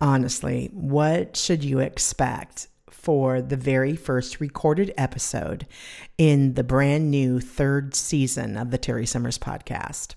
[0.00, 5.66] honestly, what should you expect for the very first recorded episode
[6.18, 10.14] in the brand new third season of the Terry Summers podcast?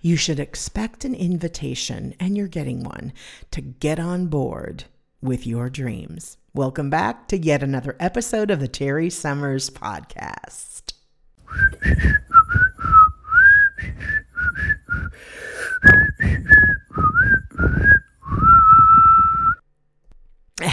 [0.00, 3.12] You should expect an invitation, and you're getting one,
[3.50, 4.84] to get on board
[5.20, 6.36] with your dreams.
[6.54, 10.92] Welcome back to yet another episode of the Terry Summers podcast.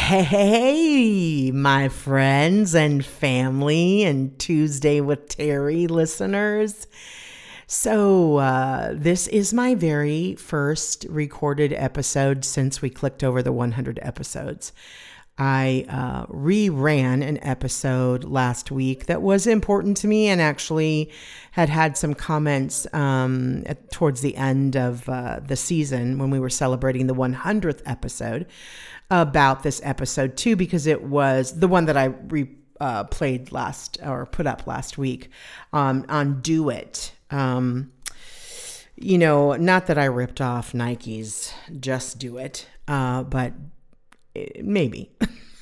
[0.03, 6.87] Hey, my friends and family, and Tuesday with Terry listeners.
[7.67, 13.97] So, uh, this is my very first recorded episode since we clicked over the 100
[14.01, 14.73] episodes.
[15.37, 21.11] I uh, reran an episode last week that was important to me and actually
[21.51, 26.39] had had some comments um, at, towards the end of uh, the season when we
[26.39, 28.45] were celebrating the 100th episode
[29.09, 33.97] about this episode too, because it was the one that I re, uh, played last
[34.03, 35.29] or put up last week
[35.71, 37.13] um, on Do It.
[37.31, 37.91] Um,
[38.95, 43.53] you know, not that I ripped off Nike's Just Do It, uh, but
[44.61, 45.11] maybe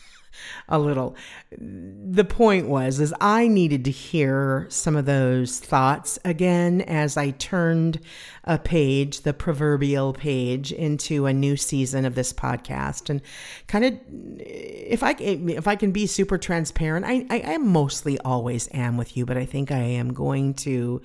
[0.70, 1.16] a little.
[1.52, 7.32] The point was is I needed to hear some of those thoughts again as I
[7.32, 8.00] turned
[8.44, 13.22] a page, the proverbial page, into a new season of this podcast, and
[13.68, 14.00] kind of
[14.40, 19.16] if I if I can be super transparent, I I, I mostly always am with
[19.16, 21.02] you, but I think I am going to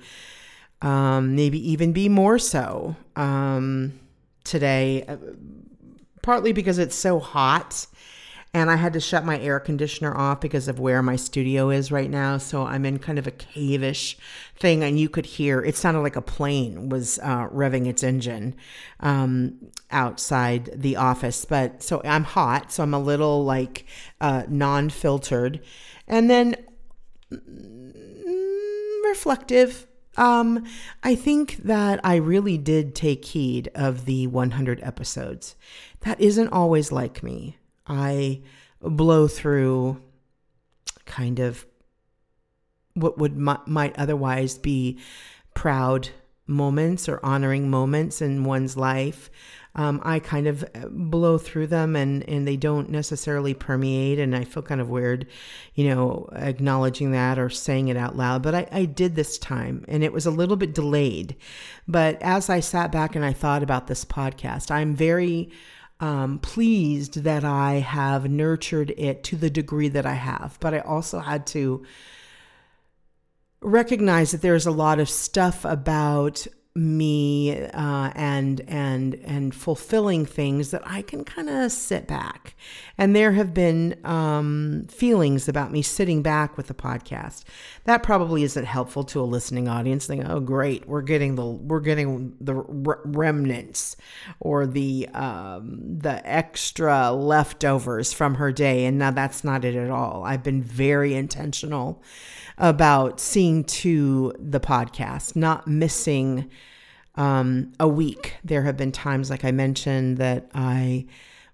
[0.81, 3.99] um, maybe even be more so um,
[4.43, 5.17] today, uh,
[6.21, 7.87] partly because it's so hot
[8.57, 11.91] and I had to shut my air conditioner off because of where my studio is
[11.91, 12.39] right now.
[12.39, 14.15] So I'm in kind of a cavish
[14.55, 18.55] thing, and you could hear it sounded like a plane was uh, revving its engine
[18.99, 19.59] um,
[19.91, 21.45] outside the office.
[21.45, 23.85] But so I'm hot, so I'm a little like
[24.19, 25.61] uh, non filtered,
[26.07, 26.55] and then
[27.31, 29.85] mm, reflective
[30.19, 30.65] um,
[31.03, 35.55] I think that I really did take heed of the 100 episodes.
[35.99, 37.57] That isn't always like me.
[37.87, 38.41] I
[38.81, 40.01] blow through
[41.05, 41.65] kind of
[42.93, 44.99] what would might otherwise be
[45.53, 46.09] proud
[46.47, 49.29] moments or honoring moments in one's life.
[49.75, 54.17] Um, I kind of uh, blow through them and, and they don't necessarily permeate.
[54.17, 55.27] And I feel kind of weird,
[55.75, 58.41] you know, acknowledging that or saying it out loud.
[58.41, 61.35] But I, I did this time and it was a little bit delayed.
[61.87, 65.51] But as I sat back and I thought about this podcast, I'm very
[65.99, 70.57] um, pleased that I have nurtured it to the degree that I have.
[70.59, 71.85] But I also had to
[73.61, 76.45] recognize that there's a lot of stuff about
[76.77, 82.55] me uh, and and and fulfilling things that I can kind of sit back.
[82.99, 87.43] And there have been um, feelings about me sitting back with the podcast.
[87.85, 90.05] That probably isn't helpful to a listening audience.
[90.05, 93.97] Thinking, "Oh, great, we're getting the we're getting the remnants
[94.39, 99.89] or the um, the extra leftovers from her day." And now that's not it at
[99.89, 100.23] all.
[100.23, 102.03] I've been very intentional
[102.57, 106.49] about seeing to the podcast, not missing
[107.15, 108.35] um, a week.
[108.43, 111.05] There have been times, like I mentioned, that I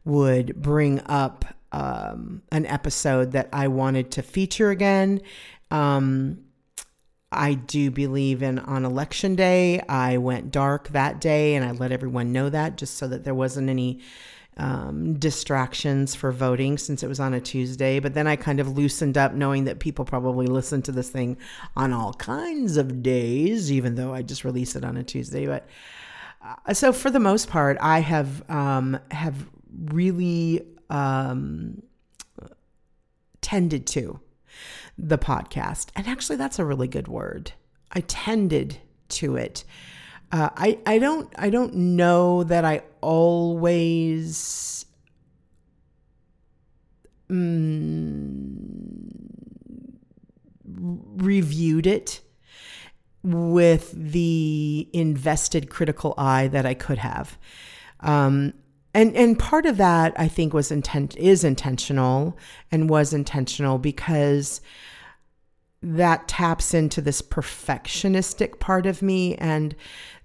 [0.06, 5.22] would bring up um, an episode that I wanted to feature again.
[5.72, 6.40] Um,
[7.32, 9.82] I do believe in on election day.
[9.90, 13.34] I went dark that day and I let everyone know that just so that there
[13.34, 14.02] wasn't any
[14.58, 18.00] um, distractions for voting since it was on a Tuesday.
[18.00, 21.38] But then I kind of loosened up knowing that people probably listen to this thing
[21.76, 25.48] on all kinds of days, even though I just released it on a Tuesday.
[25.48, 25.68] But
[26.44, 29.48] uh, so for the most part, I have um, have
[29.86, 31.82] really um,
[33.42, 34.20] tended to
[34.98, 37.54] the podcast, and actually, that's a really good word.
[37.92, 38.78] I tended
[39.10, 39.64] to it.
[40.34, 44.84] Uh, I I don't I don't know that I always
[47.30, 49.04] mm,
[50.66, 52.22] reviewed it
[53.22, 57.38] with the invested critical eye that I could have.
[58.00, 58.56] Um,
[58.96, 62.40] and and part of that I think was intent is intentional
[62.72, 64.62] and was intentional because
[65.84, 69.76] that taps into this perfectionistic part of me and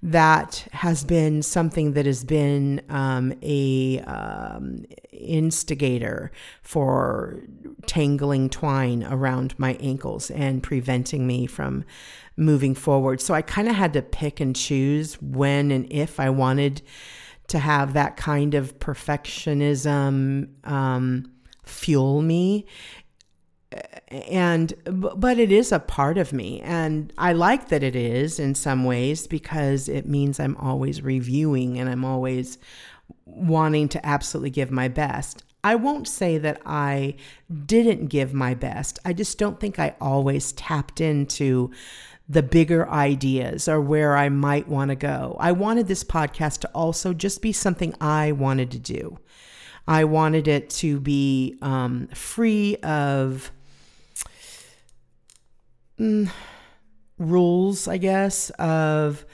[0.02, 6.30] that has been something that has been um, a um, instigator
[6.62, 7.40] for
[7.86, 11.84] tangling twine around my ankles and preventing me from
[12.36, 13.20] moving forward.
[13.20, 16.80] So i kind of had to pick and choose when and if i wanted
[17.48, 21.32] to have that kind of perfectionism um,
[21.64, 22.66] fuel me
[24.08, 28.54] and but it is a part of me and i like that it is in
[28.54, 32.56] some ways because it means i'm always reviewing and i'm always
[33.28, 35.44] wanting to absolutely give my best.
[35.64, 37.14] I won't say that i
[37.66, 38.98] didn't give my best.
[39.04, 41.70] I just don't think i always tapped into
[42.28, 45.36] the bigger ideas or where i might want to go.
[45.40, 49.18] I wanted this podcast to also just be something i wanted to do.
[49.86, 53.50] I wanted it to be um, free of
[55.98, 56.30] mm,
[57.18, 59.24] rules, I guess, of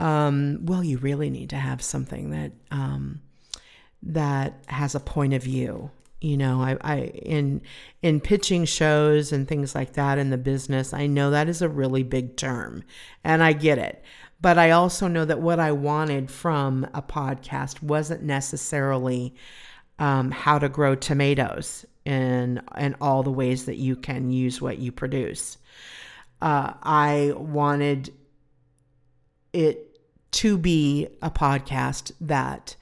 [0.00, 3.20] um, well, you really need to have something that um,
[4.02, 5.90] that has a point of view.
[6.20, 7.62] You know, I, I in
[8.02, 11.68] in pitching shows and things like that in the business, I know that is a
[11.68, 12.84] really big term,
[13.24, 14.02] and I get it.
[14.40, 19.34] But I also know that what I wanted from a podcast wasn't necessarily
[19.98, 24.78] um, how to grow tomatoes in in all the ways that you can use what
[24.78, 25.56] you produce
[26.40, 28.12] uh, I wanted
[29.52, 29.98] it
[30.32, 32.76] to be a podcast that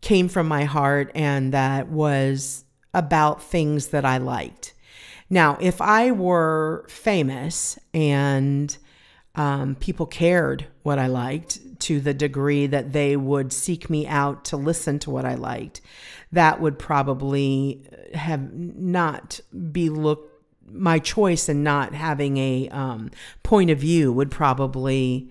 [0.00, 4.72] came from my heart and that was about things that I liked.
[5.28, 8.76] Now, if I were famous and
[9.34, 14.44] um, people cared what I liked to the degree that they would seek me out
[14.46, 15.80] to listen to what I liked,
[16.32, 17.82] that would probably
[18.14, 19.40] have not
[19.72, 20.33] be looked
[20.70, 23.10] my choice in not having a um,
[23.42, 25.30] point of view would probably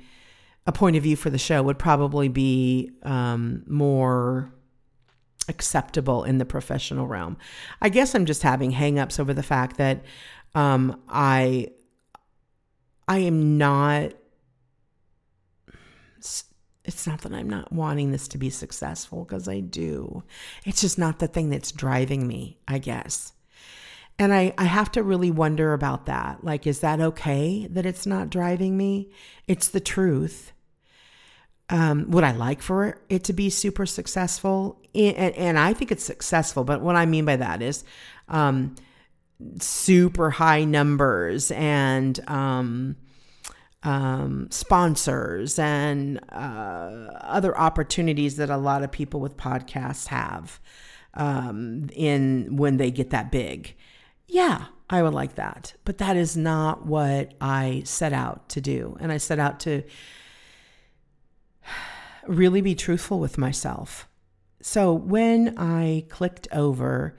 [0.65, 4.53] a point of view for the show would probably be um, more
[5.49, 7.37] acceptable in the professional realm.
[7.81, 10.03] I guess I'm just having hangups over the fact that
[10.55, 11.69] um, I
[13.07, 14.13] I am not.
[16.85, 20.23] It's not that I'm not wanting this to be successful because I do.
[20.65, 23.32] It's just not the thing that's driving me, I guess.
[24.19, 26.43] And I, I have to really wonder about that.
[26.43, 29.11] Like, is that okay that it's not driving me?
[29.47, 30.51] It's the truth.
[31.69, 34.79] Um, would I like for it to be super successful?
[34.93, 37.83] And, and I think it's successful, but what I mean by that is
[38.27, 38.75] um,
[39.59, 42.95] super high numbers and um,
[43.81, 50.59] um, sponsors and uh, other opportunities that a lot of people with podcasts have
[51.15, 53.75] um, in when they get that big
[54.33, 55.75] yeah, I would like that.
[55.85, 58.97] But that is not what I set out to do.
[58.99, 59.83] And I set out to
[62.27, 64.07] really be truthful with myself.
[64.59, 67.15] So when I clicked over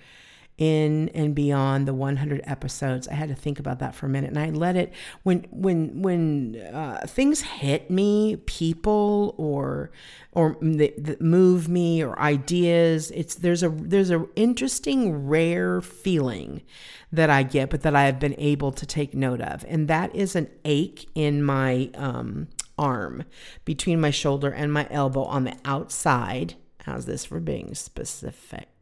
[0.59, 3.09] in and beyond the 100 episodes.
[3.09, 4.93] I had to think about that for a minute and i let it
[5.23, 9.91] when when when uh, things hit me people or
[10.33, 16.63] or that, move me or ideas it's there's a there's a interesting rare feeling
[17.13, 20.15] that i get but that i have been able to take note of and that
[20.15, 22.49] is an ache in my um,
[22.79, 23.25] arm
[23.65, 26.55] between my shoulder and my elbow on the outside.
[26.81, 28.74] How's this for being specific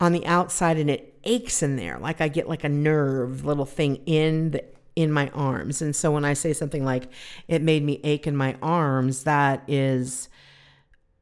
[0.00, 1.98] on the outside and it aches in there.
[1.98, 4.64] Like i get like a nerve little thing in the
[4.96, 5.82] in my arms.
[5.82, 7.08] And so when i say something like
[7.48, 10.28] it made me ache in my arms that is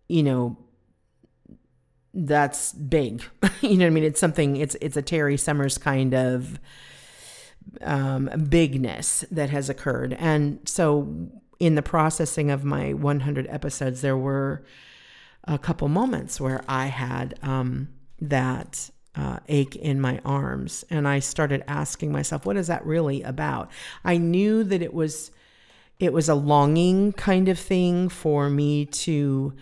[0.08, 0.56] you know
[2.14, 3.22] that's big.
[3.62, 4.04] You know what i mean?
[4.04, 6.58] It's something it's it's a terry summers kind of
[7.80, 10.14] um, bigness that has occurred.
[10.18, 11.30] And so
[11.62, 14.64] in the processing of my 100 episodes there were
[15.44, 17.88] a couple moments where i had um,
[18.22, 20.84] that uh, ache in my arms.
[20.88, 23.70] And I started asking myself, what is that really about?
[24.04, 25.30] I knew that it was
[25.98, 29.52] it was a longing kind of thing for me to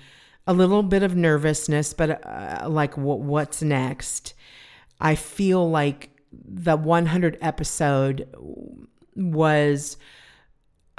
[0.47, 4.33] a little bit of nervousness, but uh, like what, what's next?
[5.01, 8.27] I feel like the 100 episode
[9.15, 9.99] was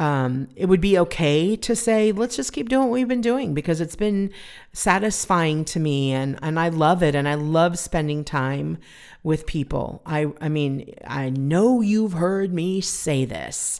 [0.01, 3.53] um, it would be okay to say, let's just keep doing what we've been doing
[3.53, 4.31] because it's been
[4.73, 7.13] satisfying to me and, and I love it.
[7.13, 8.79] And I love spending time
[9.21, 10.01] with people.
[10.03, 13.79] I, I mean, I know you've heard me say this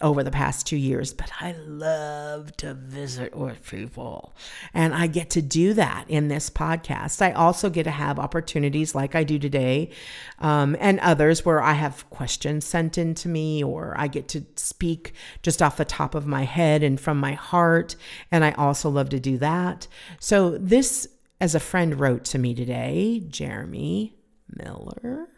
[0.00, 4.34] over the past two years, but I love to visit with people.
[4.74, 7.22] And I get to do that in this podcast.
[7.22, 9.90] I also get to have opportunities like I do today
[10.38, 14.44] um, and others where I have questions sent in to me or I get to
[14.56, 17.96] speak just off the top of my head and from my heart.
[18.30, 19.88] And I also love to do that.
[20.20, 21.08] So, this,
[21.40, 24.14] as a friend wrote to me today, Jeremy
[24.48, 25.28] Miller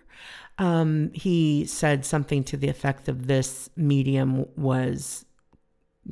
[0.59, 5.25] um, he said something to the effect of this medium was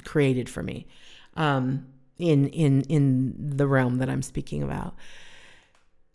[0.05, 0.87] created for me.
[1.35, 1.87] Um,
[2.19, 4.95] in in in the realm that I'm speaking about.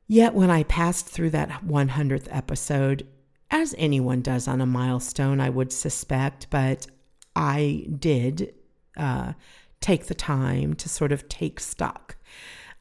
[0.07, 3.07] Yet when I passed through that 100th episode,
[3.49, 6.87] as anyone does on a milestone, I would suspect, but
[7.33, 8.53] I did
[8.97, 9.33] uh,
[9.79, 12.17] take the time to sort of take stock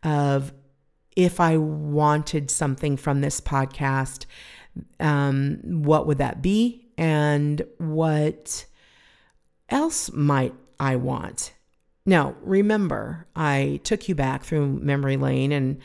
[0.02, 0.52] of
[1.14, 4.26] if I wanted something from this podcast,
[4.99, 6.87] um, what would that be?
[6.99, 8.66] And what
[9.68, 11.52] else might I want?
[12.06, 15.80] Now, remember, I took you back through memory lane and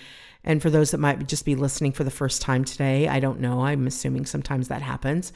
[0.48, 3.40] and for those that might just be listening for the first time today, I don't
[3.40, 3.62] know.
[3.62, 5.34] I'm assuming sometimes that happens.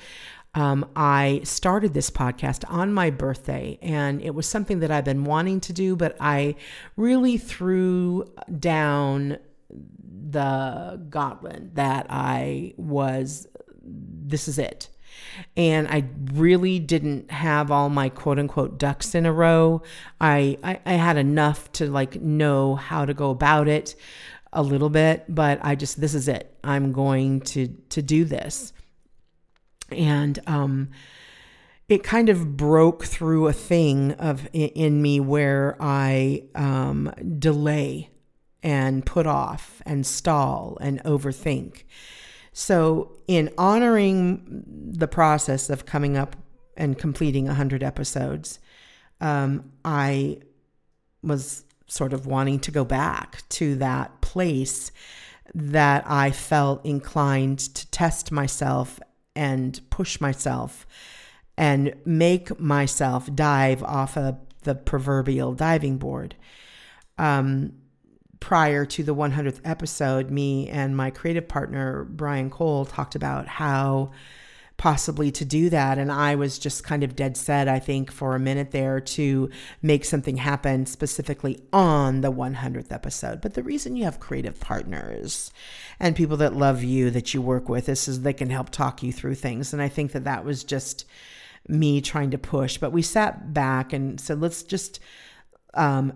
[0.54, 5.24] Um, I started this podcast on my birthday, and it was something that I've been
[5.24, 6.56] wanting to do, but I
[6.96, 9.38] really threw down
[10.32, 13.48] the gauntlet that I was,
[13.84, 14.90] this is it.
[15.58, 19.82] And I really didn't have all my quote unquote ducks in a row.
[20.20, 23.96] I, I, I had enough to like know how to go about it
[24.54, 26.56] a little bit, but I just, this is it.
[26.64, 28.74] I'm going to, to do this.
[29.92, 30.90] And, um,
[31.90, 38.12] it kind of broke through a thing of in me where I um, delay
[38.62, 41.84] and put off and stall and overthink.
[42.52, 46.36] So, in honoring the process of coming up
[46.76, 48.60] and completing 100 episodes,
[49.22, 50.40] um, I
[51.22, 54.92] was sort of wanting to go back to that place
[55.54, 59.00] that I felt inclined to test myself
[59.36, 60.86] and push myself
[61.58, 66.36] and make myself dive off of the proverbial diving board.
[67.18, 67.74] Um,
[68.40, 74.12] prior to the 100th episode, me and my creative partner, Brian Cole, talked about how
[74.80, 75.98] possibly to do that.
[75.98, 79.50] And I was just kind of dead set, I think, for a minute there to
[79.82, 83.42] make something happen specifically on the 100th episode.
[83.42, 85.52] But the reason you have creative partners
[86.00, 89.04] and people that love you that you work with is, is they can help talk
[89.04, 89.74] you through things.
[89.74, 91.04] And I think that that was just
[91.68, 92.78] me trying to push.
[92.78, 95.02] But we sat back and said, let's just
[95.74, 96.14] um,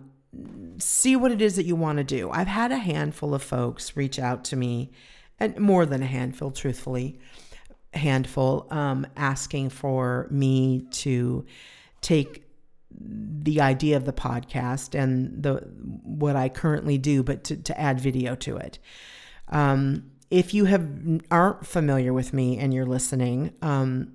[0.77, 2.29] see what it is that you want to do.
[2.31, 4.91] I've had a handful of folks reach out to me,
[5.39, 7.19] and more than a handful, truthfully,
[7.93, 11.45] handful, um, asking for me to
[12.01, 12.43] take
[12.99, 15.55] the idea of the podcast and the
[16.03, 18.79] what I currently do, but to, to add video to it.
[19.49, 20.89] Um, if you have
[21.29, 24.13] aren't familiar with me and you're listening, um,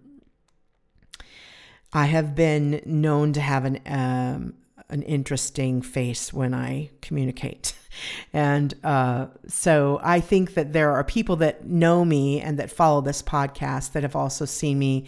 [1.93, 4.55] I have been known to have an um,
[4.91, 7.75] an interesting face when I communicate.
[8.33, 13.01] And uh, so I think that there are people that know me and that follow
[13.01, 15.07] this podcast that have also seen me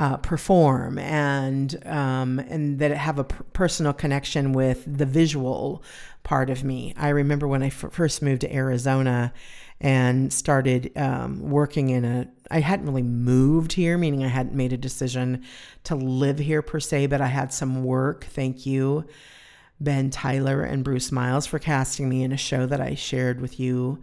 [0.00, 5.82] uh, perform and um, and that have a personal connection with the visual
[6.22, 6.94] part of me.
[6.96, 9.32] I remember when I f- first moved to Arizona
[9.80, 14.72] and started um, working in a I hadn't really moved here, meaning I hadn't made
[14.72, 15.44] a decision
[15.84, 18.24] to live here per se, but I had some work.
[18.24, 19.04] Thank you,
[19.80, 23.60] Ben Tyler and Bruce Miles, for casting me in a show that I shared with
[23.60, 24.00] you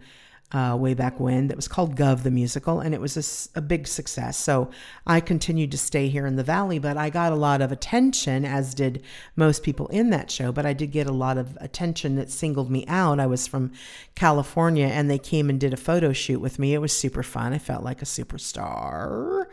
[0.50, 3.60] uh, way back when that was called Gov the Musical, and it was a, a,
[3.60, 4.38] big success.
[4.38, 4.70] So
[5.06, 8.46] I continued to stay here in the Valley, but I got a lot of attention,
[8.46, 9.02] as did
[9.36, 10.50] most people in that show.
[10.50, 13.20] But I did get a lot of attention that singled me out.
[13.20, 13.72] I was from
[14.14, 16.72] California, and they came and did a photo shoot with me.
[16.72, 17.52] It was super fun.
[17.52, 19.44] I felt like a superstar.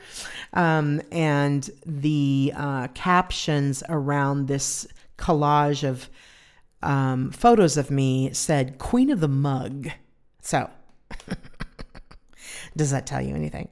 [0.53, 4.87] Um, and the uh, captions around this
[5.17, 6.09] collage of
[6.81, 9.89] um, photos of me said Queen of the Mug.
[10.39, 10.69] So
[12.77, 13.69] Does that tell you anything?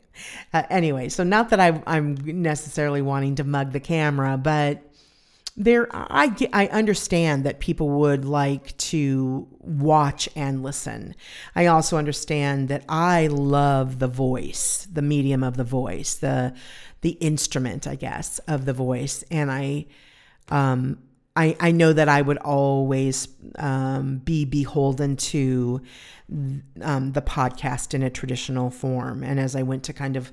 [0.53, 4.81] Uh, anyway, so not that I, I'm necessarily wanting to mug the camera, but
[5.55, 11.15] there I I understand that people would like to watch and listen.
[11.55, 16.55] I also understand that I love the voice, the medium of the voice, the
[17.01, 19.85] the instrument, I guess, of the voice, and I
[20.49, 20.97] um
[21.35, 25.81] I, I know that I would always um, be beholden to
[26.81, 29.23] um, the podcast in a traditional form.
[29.23, 30.31] And as I went to kind of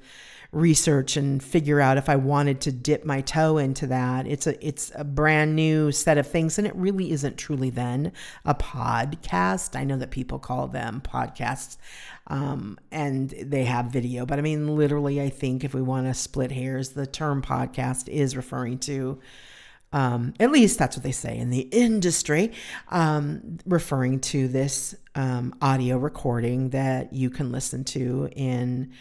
[0.52, 4.66] research and figure out if I wanted to dip my toe into that, it's a
[4.66, 8.12] it's a brand new set of things, and it really isn't truly then
[8.44, 9.78] a podcast.
[9.78, 11.76] I know that people call them podcasts,
[12.26, 16.14] um, and they have video, but I mean, literally, I think if we want to
[16.14, 19.20] split hairs, the term podcast is referring to
[19.92, 22.52] um, at least that's what they say in the industry,
[22.88, 28.92] um, referring to this um, audio recording that you can listen to in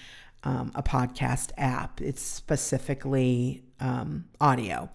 [0.44, 2.02] um, a podcast app.
[2.02, 4.90] It's specifically um, audio.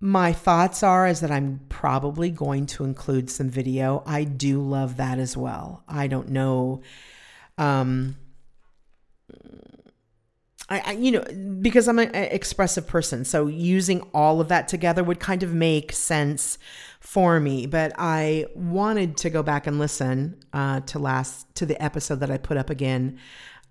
[0.00, 4.02] my thoughts are is that I'm probably going to include some video.
[4.04, 5.84] I do love that as well.
[5.88, 6.82] I don't know.
[10.68, 11.24] I, I, you know,
[11.60, 15.92] because I'm an expressive person, so using all of that together would kind of make
[15.92, 16.58] sense
[17.00, 17.66] for me.
[17.66, 22.30] But I wanted to go back and listen uh, to last to the episode that
[22.30, 23.18] I put up again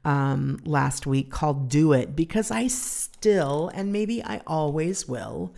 [0.03, 5.55] um, last week called "Do It" because I still, and maybe I always will,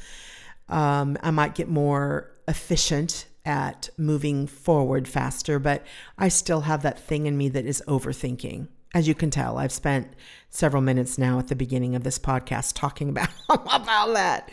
[0.70, 5.86] um, I might get more efficient at moving forward faster, but
[6.18, 8.68] I still have that thing in me that is overthinking.
[8.94, 10.14] As you can tell, I've spent
[10.50, 14.52] several minutes now at the beginning of this podcast talking about about that.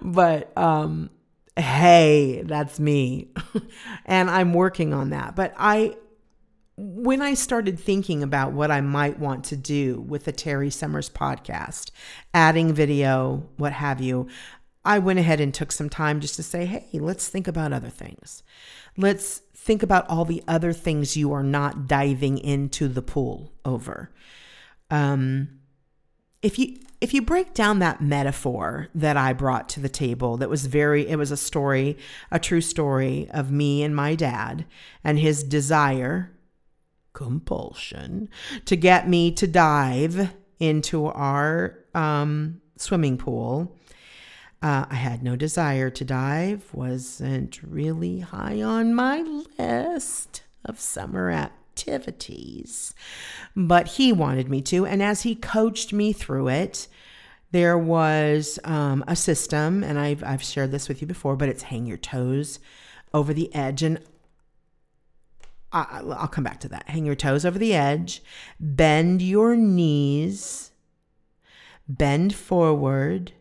[0.00, 1.10] But um
[1.56, 3.28] hey, that's me.
[4.06, 5.34] and I'm working on that.
[5.34, 5.96] But I
[6.78, 11.08] when I started thinking about what I might want to do with the Terry Summers
[11.08, 11.90] podcast,
[12.34, 14.28] adding video, what have you,
[14.84, 17.88] I went ahead and took some time just to say, hey, let's think about other
[17.88, 18.42] things.
[18.96, 24.12] Let's think about all the other things you are not diving into the pool over.
[24.90, 25.58] Um,
[26.40, 30.48] if you if you break down that metaphor that I brought to the table, that
[30.48, 31.98] was very it was a story,
[32.30, 34.66] a true story of me and my dad
[35.02, 36.30] and his desire,
[37.12, 38.28] compulsion,
[38.66, 43.75] to get me to dive into our um, swimming pool
[44.62, 49.20] uh, I had no desire to dive, wasn't really high on my
[49.58, 52.94] list of summer activities,
[53.54, 54.86] but he wanted me to.
[54.86, 56.88] And as he coached me through it,
[57.52, 61.64] there was um, a system, and I've, I've shared this with you before, but it's
[61.64, 62.58] hang your toes
[63.14, 63.82] over the edge.
[63.82, 64.00] And
[65.70, 66.88] I, I'll come back to that.
[66.88, 68.22] Hang your toes over the edge,
[68.58, 70.72] bend your knees,
[71.86, 73.32] bend forward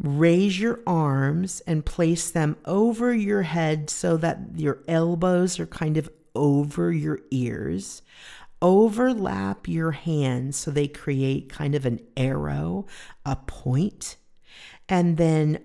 [0.00, 5.96] Raise your arms and place them over your head so that your elbows are kind
[5.96, 8.02] of over your ears.
[8.60, 12.86] Overlap your hands so they create kind of an arrow,
[13.26, 14.16] a point,
[14.88, 15.58] and then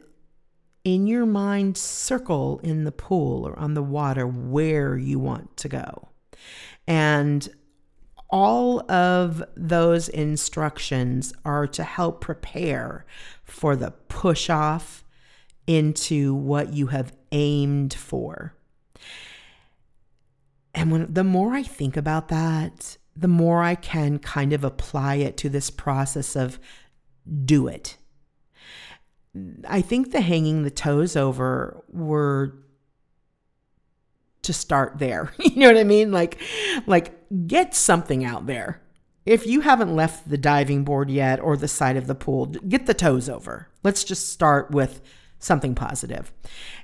[0.83, 5.67] in your mind, circle in the pool or on the water where you want to
[5.67, 6.07] go.
[6.87, 7.47] And
[8.29, 13.05] all of those instructions are to help prepare
[13.47, 15.03] for the push off
[15.65, 18.53] into what you have aimed for.
[20.73, 25.15] And when the more I think about that, the more I can kind of apply
[25.15, 26.59] it to this process of
[27.45, 27.97] do it.
[29.67, 32.53] I think the hanging the toes over were
[34.43, 35.33] to start there.
[35.39, 36.11] you know what I mean?
[36.11, 36.39] Like
[36.85, 37.13] like
[37.47, 38.81] get something out there.
[39.27, 42.85] If you haven't left the diving board yet or the side of the pool, get
[42.85, 43.67] the toes over.
[43.83, 45.01] Let's just start with
[45.37, 46.31] something positive.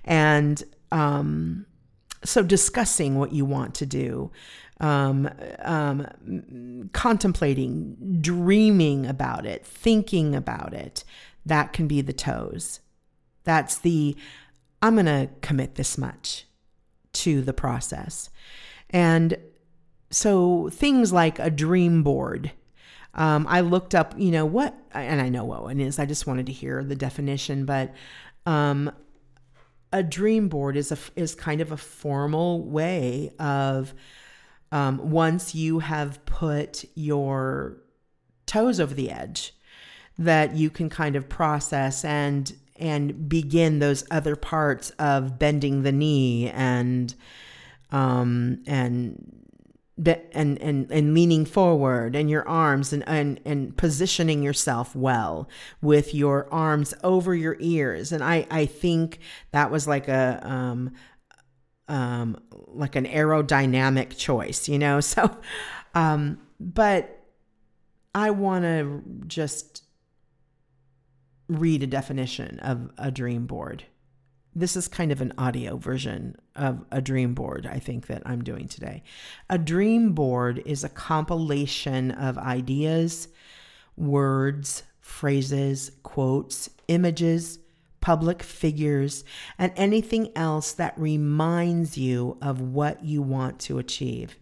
[0.03, 1.65] And um,
[2.25, 4.29] so discussing what you want to do,
[4.81, 5.29] um,
[5.59, 11.05] um, contemplating, dreaming about it, thinking about it,
[11.45, 12.81] that can be the toes.
[13.45, 14.17] That's the,
[14.81, 16.45] I'm going to commit this much
[17.13, 18.29] to the process.
[18.89, 19.37] And
[20.13, 22.51] so things like a dream board.
[23.15, 25.99] Um, I looked up, you know, what, and I know what one is.
[25.99, 27.93] I just wanted to hear the definition, but
[28.45, 28.91] um,
[29.91, 33.93] a dream board is a is kind of a formal way of
[34.71, 37.77] um, once you have put your
[38.47, 39.53] toes over the edge,
[40.17, 45.91] that you can kind of process and and begin those other parts of bending the
[45.91, 47.13] knee and
[47.91, 49.43] um and
[50.05, 55.47] and and and leaning forward and your arms and and and positioning yourself well
[55.81, 59.19] with your arms over your ears and i i think
[59.51, 60.91] that was like a um
[61.87, 62.35] um
[62.69, 65.29] like an aerodynamic choice you know so
[65.93, 67.23] um but
[68.15, 69.83] i want to just
[71.47, 73.85] read a definition of a dream board.
[74.55, 78.43] This is kind of an audio version of a dream board, I think, that I'm
[78.43, 79.01] doing today.
[79.49, 83.29] A dream board is a compilation of ideas,
[83.97, 87.57] words, phrases, quotes, images,
[87.99, 89.23] public figures,
[89.57, 94.37] and anything else that reminds you of what you want to achieve.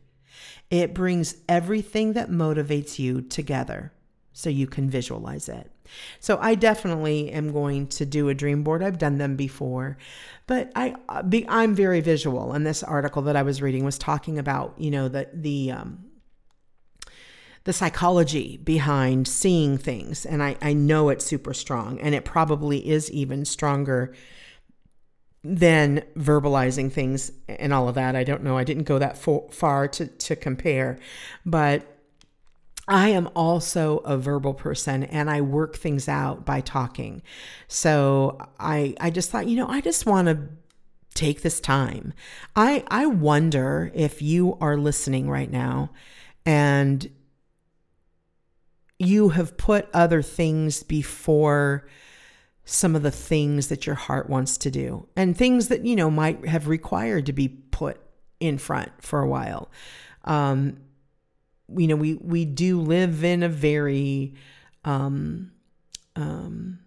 [0.69, 3.93] It brings everything that motivates you together
[4.33, 5.70] so you can visualize it.
[6.19, 8.83] So I definitely am going to do a dream board.
[8.83, 9.97] I've done them before,
[10.47, 12.53] but I uh, I'm very visual.
[12.53, 16.05] And this article that I was reading was talking about you know the the um,
[17.63, 20.25] the psychology behind seeing things.
[20.25, 24.13] And I, I know it's super strong, and it probably is even stronger
[25.43, 28.15] than verbalizing things and all of that.
[28.15, 28.57] I don't know.
[28.57, 30.99] I didn't go that far to, to compare,
[31.45, 31.90] but
[32.91, 37.21] I am also a verbal person and I work things out by talking.
[37.69, 40.49] So I I just thought, you know, I just want to
[41.15, 42.13] take this time.
[42.53, 45.91] I I wonder if you are listening right now
[46.45, 47.09] and
[48.99, 51.87] you have put other things before
[52.65, 56.11] some of the things that your heart wants to do and things that you know
[56.11, 58.01] might have required to be put
[58.41, 59.71] in front for a while
[60.25, 60.77] um,
[61.77, 64.33] you know we we do live in a very
[64.83, 65.51] um,
[66.15, 66.79] um,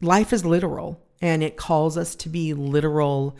[0.00, 3.36] life is literal and it calls us to be literal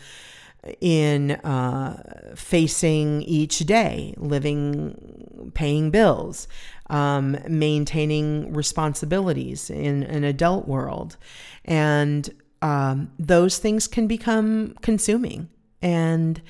[0.81, 6.49] in uh, facing each day, living, paying bills,
[6.89, 11.17] um, maintaining responsibilities in an adult world.
[11.65, 12.29] And
[12.61, 15.49] um, those things can become consuming
[15.81, 16.43] and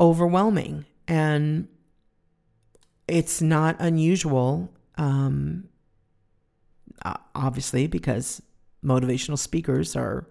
[0.00, 0.84] overwhelming.
[1.06, 1.68] And
[3.06, 5.68] it's not unusual, um,
[7.34, 8.42] obviously, because
[8.84, 10.26] motivational speakers are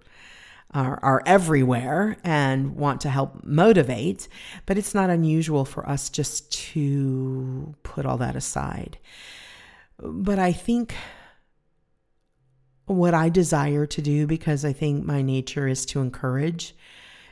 [0.74, 4.28] are, are everywhere and want to help motivate,
[4.66, 8.98] but it's not unusual for us just to put all that aside.
[10.00, 10.96] But I think
[12.86, 16.76] what I desire to do, because I think my nature is to encourage,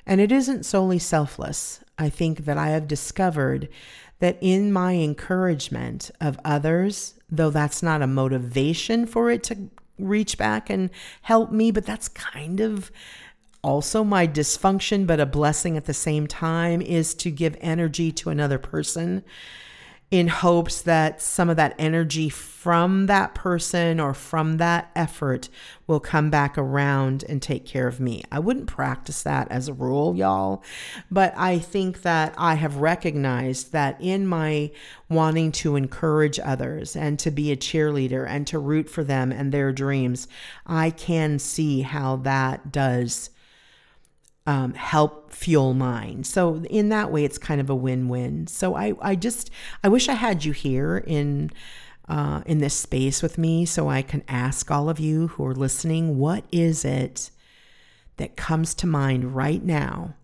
[0.05, 1.83] and it isn't solely selfless.
[1.97, 3.69] I think that I have discovered
[4.21, 9.57] that in my encouragement of others, though that's not a motivation for it to
[9.99, 10.89] reach back and
[11.23, 12.91] help me, but that's kind of
[13.63, 18.29] also my dysfunction, but a blessing at the same time, is to give energy to
[18.29, 19.23] another person
[20.11, 25.47] in hopes that some of that energy from that person or from that effort
[25.87, 28.21] will come back around and take care of me.
[28.29, 30.63] I wouldn't practice that as a rule, y'all,
[31.09, 34.71] but I think that I have recognized that in my
[35.09, 39.51] wanting to encourage others and to be a cheerleader and to root for them and
[39.51, 40.27] their dreams,
[40.67, 43.30] I can see how that does
[44.47, 46.23] um, help fuel mine.
[46.23, 48.47] So in that way, it's kind of a win-win.
[48.47, 49.51] So I, I just,
[49.83, 51.51] I wish I had you here in,
[52.09, 55.55] uh, in this space with me, so I can ask all of you who are
[55.55, 57.29] listening, what is it
[58.17, 60.15] that comes to mind right now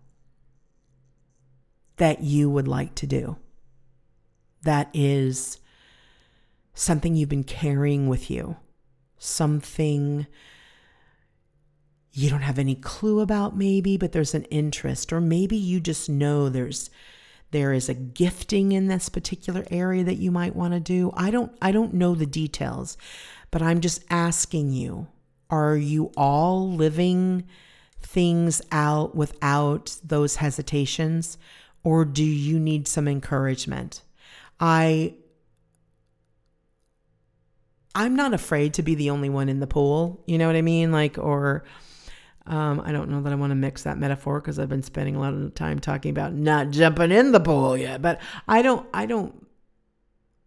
[1.96, 3.36] that you would like to do?
[4.62, 5.58] That is
[6.74, 8.56] something you've been carrying with you,
[9.16, 10.26] something
[12.18, 16.08] you don't have any clue about maybe but there's an interest or maybe you just
[16.08, 16.90] know there's
[17.52, 21.10] there is a gifting in this particular area that you might want to do.
[21.14, 22.98] I don't i don't know the details
[23.50, 25.06] but i'm just asking you
[25.48, 27.46] are you all living
[28.02, 31.38] things out without those hesitations
[31.84, 34.02] or do you need some encouragement?
[34.58, 35.14] I
[37.94, 40.62] i'm not afraid to be the only one in the pool you know what i
[40.62, 40.90] mean?
[40.90, 41.62] Like or
[42.48, 45.16] um, I don't know that I want to mix that metaphor because I've been spending
[45.16, 48.00] a lot of time talking about not jumping in the pool yet.
[48.00, 49.46] But I don't, I don't,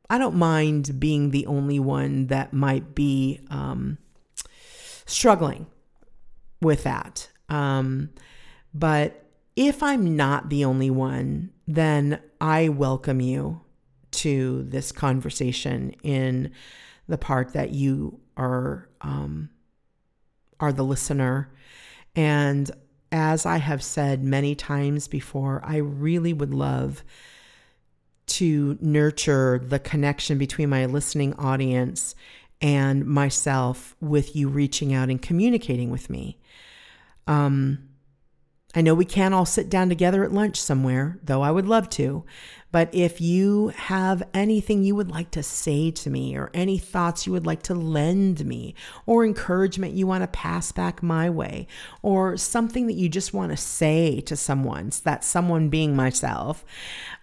[0.09, 3.99] I don't mind being the only one that might be um,
[5.05, 5.67] struggling
[6.61, 7.29] with that.
[7.49, 8.09] Um,
[8.73, 13.61] but if I'm not the only one, then I welcome you
[14.11, 16.51] to this conversation in
[17.07, 19.49] the part that you are um,
[20.59, 21.51] are the listener
[22.15, 22.69] and
[23.11, 27.03] as I have said many times before, I really would love
[28.27, 32.15] to nurture the connection between my listening audience
[32.61, 36.37] and myself with you reaching out and communicating with me.
[37.27, 37.89] Um,
[38.73, 41.89] I know we can't all sit down together at lunch somewhere, though I would love
[41.91, 42.23] to.
[42.71, 47.25] But if you have anything you would like to say to me, or any thoughts
[47.25, 51.67] you would like to lend me, or encouragement you want to pass back my way,
[52.01, 56.63] or something that you just want to say to someone, so that someone being myself,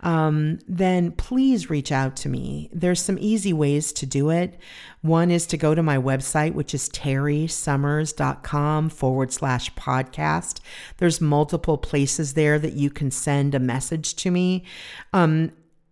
[0.01, 2.69] um, then please reach out to me.
[2.73, 4.59] There's some easy ways to do it.
[5.01, 10.59] One is to go to my website, which is terrysummers.com forward slash podcast.
[10.97, 14.65] There's multiple places there that you can send a message to me.
[15.13, 15.38] Um,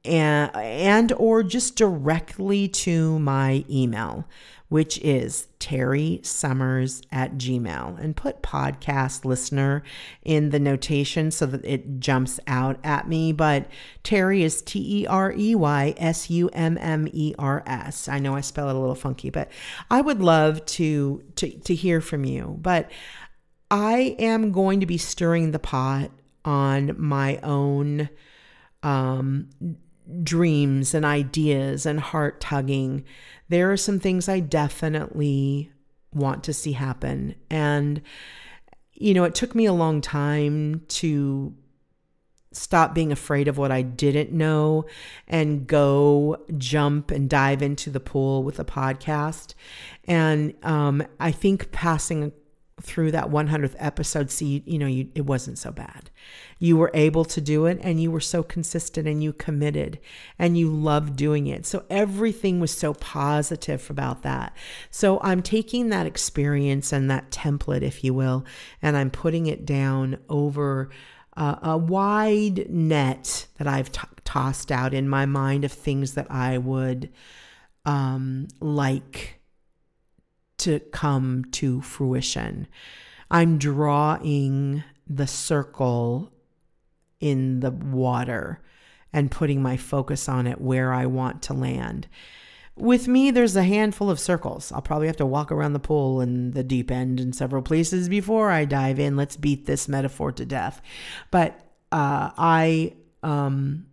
[0.07, 4.27] and, and or just directly to my email
[4.69, 9.83] which is Terry Summers at Gmail, and put podcast listener
[10.25, 13.33] in the notation so that it jumps out at me.
[13.33, 13.67] But
[14.03, 18.09] Terry is T E R E Y S U M M E R S.
[18.09, 19.51] I know I spell it a little funky, but
[19.91, 22.57] I would love to, to, to hear from you.
[22.61, 22.91] But
[23.71, 26.11] I am going to be stirring the pot
[26.45, 28.09] on my own
[28.83, 29.49] um,
[30.23, 33.05] dreams and ideas and heart tugging
[33.49, 35.71] there are some things I definitely
[36.13, 37.35] want to see happen.
[37.51, 38.03] And,
[38.93, 41.55] you know, it took me a long time to
[42.53, 44.87] stop being afraid of what I didn't know
[45.29, 49.55] and go jump and dive into the pool with a podcast.
[50.05, 52.33] And um, I think passing
[52.83, 56.11] through that 100th episode see you know you, it wasn't so bad.
[56.59, 59.99] You were able to do it and you were so consistent and you committed
[60.39, 61.67] and you loved doing it.
[61.67, 64.55] So everything was so positive about that.
[64.91, 68.45] So i'm taking that experience and that template if you will
[68.83, 70.91] and i'm putting it down over
[71.37, 76.27] uh, a wide net that i've t- tossed out in my mind of things that
[76.31, 77.11] i would
[77.85, 79.36] um, like
[80.59, 82.67] to come to fruition.
[83.31, 86.33] I'm drawing the circle
[87.21, 88.63] in the water
[89.13, 92.09] and putting my focus on it where I want to land.
[92.77, 94.71] With me, there's a handful of circles.
[94.71, 98.09] I'll probably have to walk around the pool and the deep end in several places
[98.11, 99.17] before I dive in.
[99.17, 100.83] Let's beat this metaphor to death.
[101.31, 101.59] But
[101.91, 102.93] uh, I
[103.23, 103.87] um,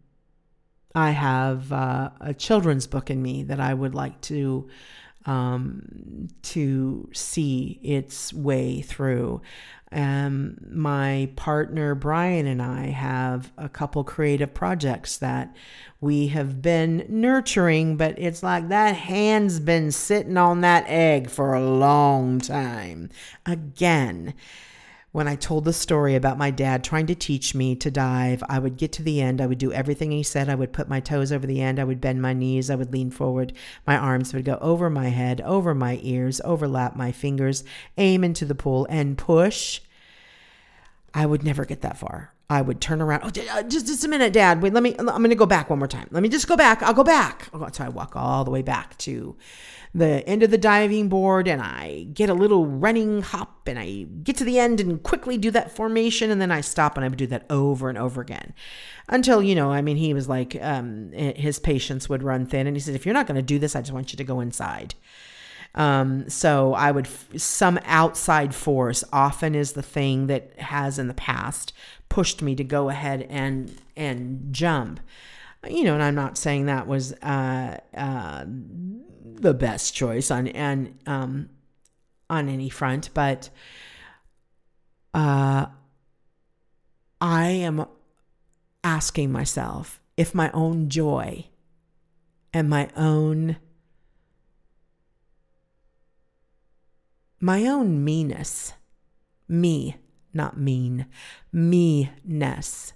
[0.93, 4.67] I have uh, a children's book in me that I would like to
[5.25, 9.41] um, to see its way through.
[9.91, 15.55] Um, my partner Brian and I have a couple creative projects that
[16.01, 21.53] we have been nurturing, but it's like that hand's been sitting on that egg for
[21.53, 23.09] a long time.
[23.45, 24.33] Again,
[25.13, 28.57] when I told the story about my dad trying to teach me to dive, I
[28.57, 29.39] would get to the end.
[29.39, 30.49] I would do everything he said.
[30.49, 31.79] I would put my toes over the end.
[31.79, 32.71] I would bend my knees.
[32.71, 33.53] I would lean forward.
[33.85, 37.63] My arms would go over my head, over my ears, overlap my fingers,
[37.95, 39.81] aim into the pool, and push.
[41.13, 42.33] I would never get that far.
[42.49, 43.21] I would turn around.
[43.23, 44.63] Oh, uh, just, just a minute, Dad.
[44.63, 44.95] Wait, let me.
[44.97, 46.07] I'm going to go back one more time.
[46.09, 46.81] Let me just go back.
[46.81, 47.49] I'll go back.
[47.73, 49.35] So I walk all the way back to
[49.95, 54.07] the end of the diving board and I get a little running hop and I
[54.23, 57.07] get to the end and quickly do that formation and then I stop and I
[57.07, 58.53] would do that over and over again
[59.07, 62.75] until you know I mean he was like um, his patience would run thin and
[62.75, 64.39] he said if you're not going to do this I just want you to go
[64.39, 64.95] inside.
[65.75, 67.07] Um, so I would
[67.39, 71.73] some outside force often is the thing that has in the past
[72.09, 74.99] pushed me to go ahead and and jump
[75.69, 80.97] you know, and I'm not saying that was uh, uh, the best choice on and
[81.05, 81.49] um,
[82.29, 83.49] on any front, but
[85.13, 85.67] uh,
[87.21, 87.85] I am
[88.83, 91.47] asking myself if my own joy
[92.53, 93.57] and my own
[97.39, 98.71] my own meanness,
[99.49, 99.97] me,
[100.33, 101.05] not mean,
[101.51, 102.93] meanness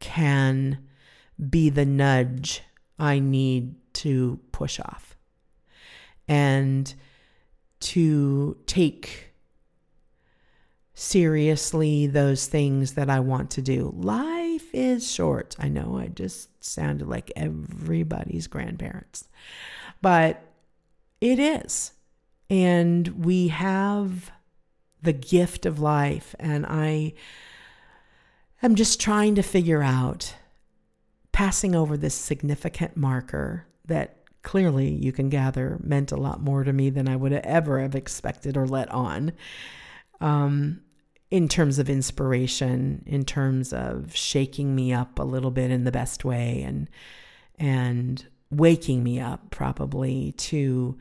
[0.00, 0.78] can
[1.50, 2.62] be the nudge
[2.98, 5.16] I need to push off
[6.28, 6.94] and
[7.80, 9.32] to take
[10.94, 13.92] seriously those things that I want to do.
[13.96, 15.56] Life is short.
[15.58, 19.28] I know I just sounded like everybody's grandparents,
[20.00, 20.42] but
[21.20, 21.92] it is.
[22.48, 24.30] And we have
[25.02, 26.34] the gift of life.
[26.38, 27.14] And I
[28.62, 30.34] am just trying to figure out
[31.42, 36.72] passing over this significant marker that clearly you can gather meant a lot more to
[36.72, 39.32] me than I would ever have expected or let on.
[40.20, 40.82] Um,
[41.32, 45.90] in terms of inspiration, in terms of shaking me up a little bit in the
[45.90, 46.88] best way and
[47.58, 50.96] and waking me up probably to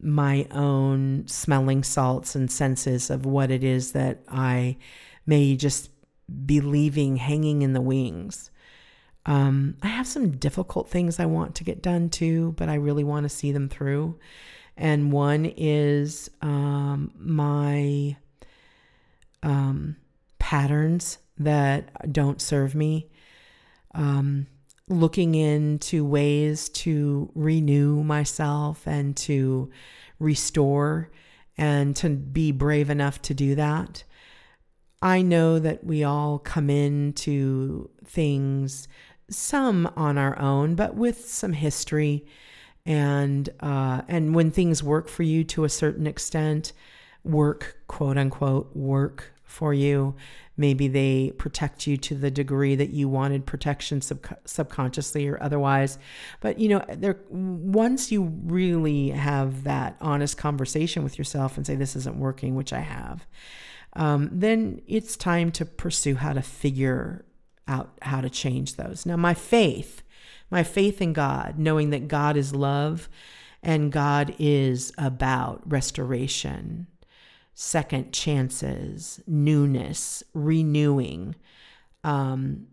[0.00, 4.76] my own smelling salts and senses of what it is that I
[5.26, 5.90] may just
[6.46, 8.51] be leaving hanging in the wings.
[9.24, 13.04] Um, I have some difficult things I want to get done too, but I really
[13.04, 14.18] want to see them through.
[14.76, 18.16] And one is um, my
[19.42, 19.96] um,
[20.38, 23.10] patterns that don't serve me.
[23.94, 24.46] Um,
[24.88, 29.70] looking into ways to renew myself and to
[30.18, 31.10] restore
[31.56, 34.04] and to be brave enough to do that.
[35.00, 38.86] I know that we all come into things
[39.32, 42.24] some on our own, but with some history.
[42.84, 46.72] And uh, and when things work for you to a certain extent,
[47.24, 50.14] work quote unquote work for you.
[50.56, 55.98] Maybe they protect you to the degree that you wanted protection sub- subconsciously or otherwise.
[56.40, 61.76] But you know, there once you really have that honest conversation with yourself and say
[61.76, 63.26] this isn't working, which I have,
[63.94, 67.24] um, then it's time to pursue how to figure
[67.72, 69.06] out how to change those.
[69.06, 70.02] Now, my faith,
[70.50, 73.08] my faith in God, knowing that God is love
[73.62, 76.88] and God is about restoration,
[77.54, 81.34] second chances, newness, renewing,
[82.04, 82.66] um,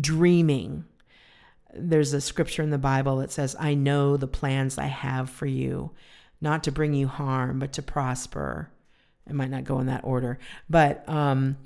[0.00, 0.84] dreaming.
[1.74, 5.46] There's a scripture in the Bible that says, I know the plans I have for
[5.46, 5.90] you,
[6.40, 8.70] not to bring you harm, but to prosper.
[9.26, 10.38] It might not go in that order,
[10.68, 11.56] but um,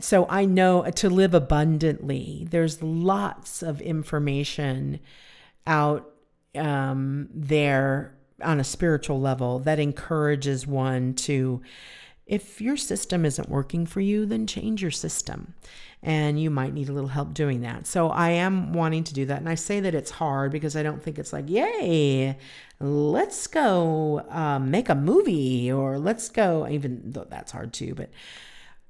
[0.00, 2.46] so I know to live abundantly.
[2.50, 5.00] There's lots of information
[5.66, 6.10] out
[6.54, 11.62] um, there on a spiritual level that encourages one to
[12.26, 15.54] if your system isn't working for you, then change your system.
[16.00, 17.88] And you might need a little help doing that.
[17.88, 19.38] So I am wanting to do that.
[19.38, 22.38] And I say that it's hard because I don't think it's like, yay,
[22.78, 27.96] let's go um, make a movie or let's go, even though that's hard too.
[27.96, 28.10] But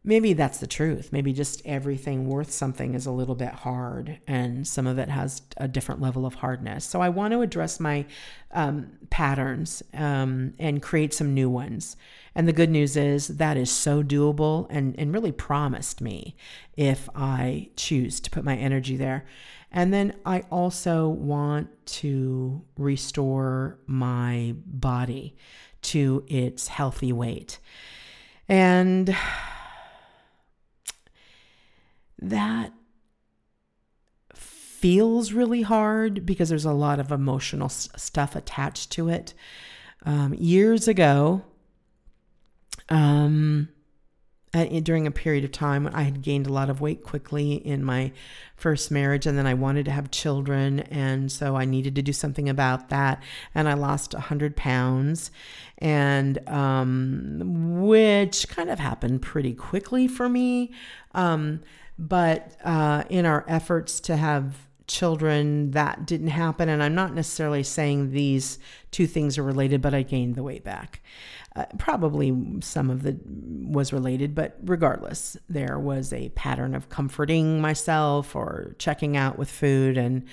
[0.02, 1.12] maybe that's the truth.
[1.12, 5.42] Maybe just everything worth something is a little bit hard, and some of it has
[5.56, 6.84] a different level of hardness.
[6.84, 8.06] So I want to address my
[8.52, 11.96] um, patterns um, and create some new ones.
[12.34, 16.36] And the good news is that is so doable and, and really promised me
[16.76, 19.26] if I choose to put my energy there.
[19.72, 25.36] And then I also want to restore my body
[25.82, 27.58] to its healthy weight.
[28.48, 29.16] And
[32.20, 32.72] that
[34.34, 39.34] feels really hard because there's a lot of emotional stuff attached to it.
[40.06, 41.42] Um, years ago,
[42.88, 43.68] um,
[44.52, 48.12] during a period of time I had gained a lot of weight quickly in my
[48.56, 52.12] first marriage, and then I wanted to have children, and so I needed to do
[52.12, 53.22] something about that,
[53.54, 55.30] and I lost 100 pounds,
[55.78, 60.72] and um, which kind of happened pretty quickly for me.
[61.14, 61.60] Um,
[62.00, 66.68] but uh, in our efforts to have children, that didn't happen.
[66.68, 68.58] And I'm not necessarily saying these
[68.90, 71.02] two things are related, but I gained the weight back.
[71.54, 77.60] Uh, probably some of the was related, but regardless, there was a pattern of comforting
[77.60, 80.24] myself or checking out with food and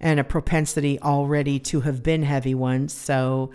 [0.00, 2.92] and a propensity already to have been heavy once.
[2.92, 3.50] So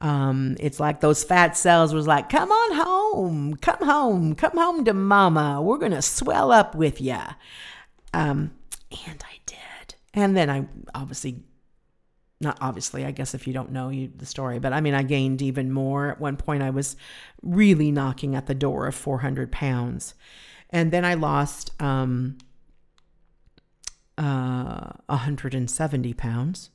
[0.00, 4.84] um, it's like those fat cells was like, come on home, come home, come home
[4.84, 5.62] to mama.
[5.62, 7.18] We're going to swell up with you.
[8.12, 8.52] Um,
[8.90, 9.94] and I did.
[10.12, 11.42] And then I obviously,
[12.40, 15.02] not obviously, I guess if you don't know you, the story, but I mean, I
[15.02, 16.10] gained even more.
[16.10, 16.96] At one point, I was
[17.42, 20.14] really knocking at the door of 400 pounds.
[20.68, 22.36] And then I lost um,
[24.18, 26.70] uh, 170 pounds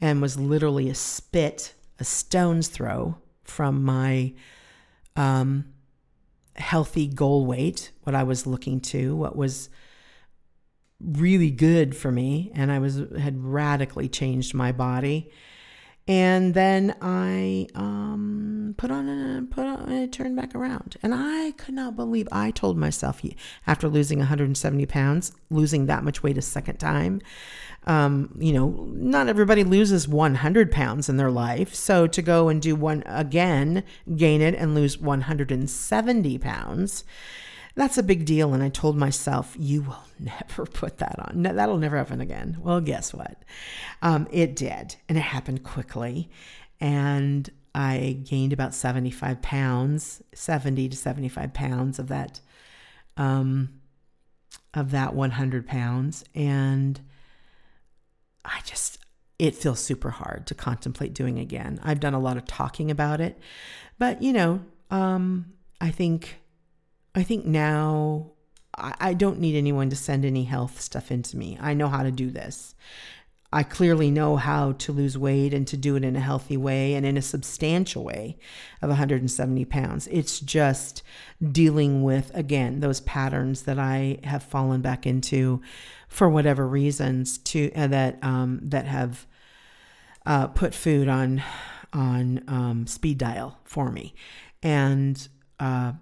[0.00, 4.32] and was literally a spit a stone's throw from my
[5.16, 5.66] um,
[6.56, 9.68] healthy goal weight, what I was looking to, what was
[11.00, 15.30] really good for me, and I was had radically changed my body.
[16.06, 21.52] And then I um, put on a put on it turned back around, and I
[21.52, 22.28] could not believe.
[22.30, 23.22] I told myself
[23.66, 27.22] after losing 170 pounds, losing that much weight a second time,
[27.86, 31.74] um, you know, not everybody loses 100 pounds in their life.
[31.74, 33.84] So to go and do one again,
[34.16, 37.04] gain it and lose 170 pounds,
[37.74, 38.54] that's a big deal.
[38.54, 41.42] And I told myself, you will never put that on.
[41.42, 42.58] No, that'll never happen again.
[42.60, 43.44] Well, guess what?
[44.02, 44.96] Um, it did.
[45.08, 46.30] And it happened quickly.
[46.80, 52.40] And I gained about 75 pounds, 70 to 75 pounds of that,
[53.16, 53.80] um,
[54.74, 56.24] of that 100 pounds.
[56.34, 57.00] And
[58.44, 58.98] I just,
[59.38, 61.80] it feels super hard to contemplate doing again.
[61.82, 63.38] I've done a lot of talking about it,
[63.98, 64.60] but you know,
[64.90, 65.46] um,
[65.80, 66.36] I think,
[67.14, 68.32] I think now
[68.76, 71.58] I, I don't need anyone to send any health stuff into me.
[71.60, 72.74] I know how to do this.
[73.52, 76.94] I clearly know how to lose weight and to do it in a healthy way
[76.94, 78.36] and in a substantial way
[78.82, 80.08] of 170 pounds.
[80.10, 81.04] It's just
[81.52, 85.62] dealing with, again, those patterns that I have fallen back into
[86.08, 89.24] for whatever reasons to uh, that um, that have
[90.26, 91.40] uh, put food on
[91.92, 94.14] on um, speed dial for me,
[94.64, 95.28] and
[95.60, 95.92] uh,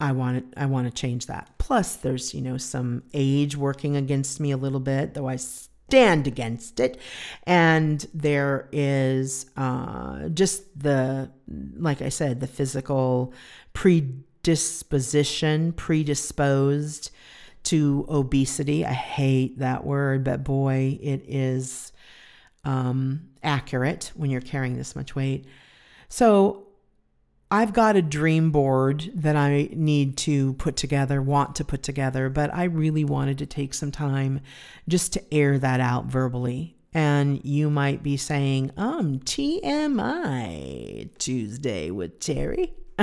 [0.00, 1.50] I want to, I want to change that.
[1.58, 5.36] Plus, there's you know some age working against me a little bit, though I
[5.90, 7.00] stand against it.
[7.44, 11.32] And there is uh, just the,
[11.76, 13.34] like I said, the physical
[13.72, 17.10] predisposition, predisposed
[17.64, 18.86] to obesity.
[18.86, 21.90] I hate that word, but boy, it is
[22.62, 25.44] um, accurate when you're carrying this much weight.
[26.08, 26.68] So
[27.52, 32.28] I've got a dream board that I need to put together, want to put together,
[32.28, 34.40] but I really wanted to take some time
[34.88, 36.76] just to air that out verbally.
[36.92, 42.72] And you might be saying, um, TMI Tuesday with Terry.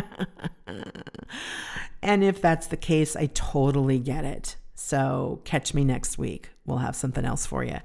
[2.02, 4.56] and if that's the case, I totally get it.
[4.76, 6.52] So catch me next week.
[6.66, 7.80] We'll have something else for you.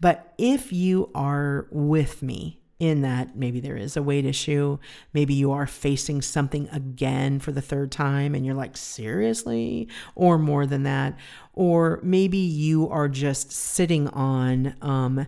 [0.00, 4.78] But if you are with me in that maybe there is a weight issue.
[5.14, 9.88] Maybe you are facing something again for the third time and you're like, seriously?
[10.14, 11.16] Or more than that.
[11.54, 15.26] Or maybe you are just sitting on um,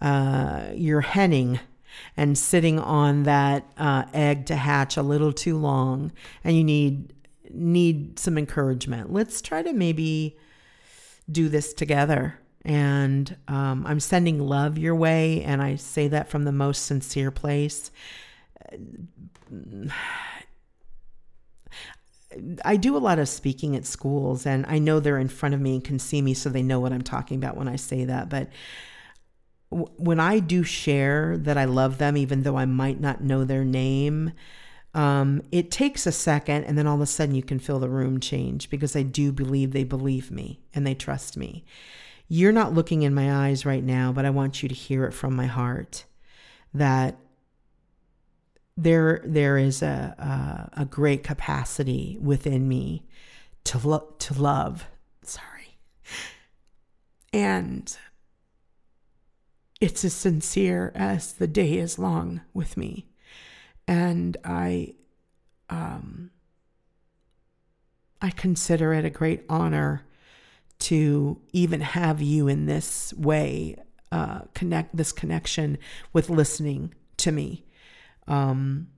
[0.00, 1.60] uh, your henning
[2.16, 6.12] and sitting on that uh, egg to hatch a little too long
[6.42, 7.12] and you need
[7.52, 9.12] need some encouragement.
[9.12, 10.36] Let's try to maybe
[11.28, 16.44] do this together and um, I'm sending love your way, and I say that from
[16.44, 17.90] the most sincere place.
[22.64, 25.60] I do a lot of speaking at schools, and I know they're in front of
[25.60, 28.04] me and can see me, so they know what I'm talking about when I say
[28.04, 28.28] that.
[28.28, 28.48] But
[29.70, 33.64] when I do share that I love them, even though I might not know their
[33.64, 34.32] name,
[34.94, 37.88] um, it takes a second, and then all of a sudden you can feel the
[37.88, 41.64] room change because I do believe they believe me and they trust me.
[42.32, 45.12] You're not looking in my eyes right now, but I want you to hear it
[45.12, 46.04] from my heart
[46.72, 47.16] that
[48.76, 53.04] there there is a a, a great capacity within me
[53.64, 54.86] to lo- to love.
[55.24, 55.76] Sorry.
[57.32, 57.96] And
[59.80, 63.08] it's as sincere as the day is long with me.
[63.88, 64.94] And I
[65.68, 66.30] um
[68.22, 70.04] I consider it a great honor
[70.80, 73.76] to even have you in this way
[74.12, 75.78] uh, connect this connection
[76.12, 77.64] with listening to me.
[78.26, 78.88] Um,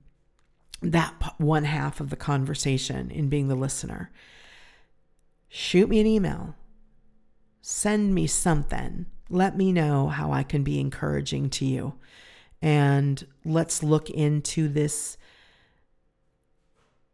[0.81, 4.11] that one half of the conversation in being the listener.
[5.47, 6.55] Shoot me an email.
[7.61, 9.05] Send me something.
[9.29, 11.93] Let me know how I can be encouraging to you.
[12.61, 15.17] And let's look into this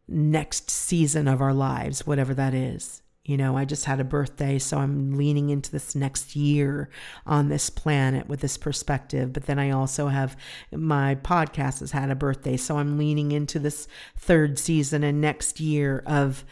[0.08, 3.02] next season of our lives, whatever that is.
[3.30, 6.90] You know, I just had a birthday, so I'm leaning into this next year
[7.24, 9.32] on this planet with this perspective.
[9.32, 10.36] But then I also have
[10.72, 15.60] my podcast has had a birthday, so I'm leaning into this third season and next
[15.60, 16.44] year of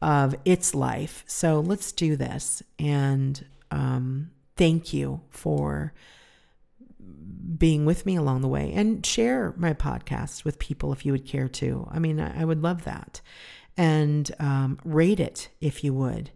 [0.00, 1.22] of its life.
[1.26, 2.62] So let's do this.
[2.78, 5.92] And um, thank you for
[7.58, 11.26] being with me along the way and share my podcast with people if you would
[11.26, 11.86] care to.
[11.90, 13.20] I mean, I, I would love that
[13.76, 16.30] and um, rate it if you would,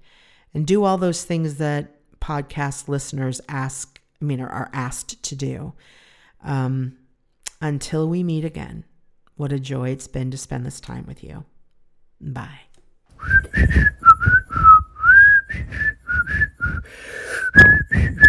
[0.53, 4.01] and do all those things that podcast listeners ask.
[4.21, 5.73] I mean, are, asked to do.
[6.45, 6.99] Um,
[7.63, 8.85] until we meet again,
[9.37, 11.45] what a joy it's been to spend this time with you.
[12.21, 12.61] Bye.